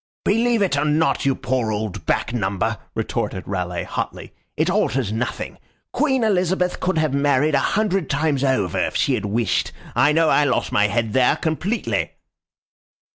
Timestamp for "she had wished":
8.95-9.71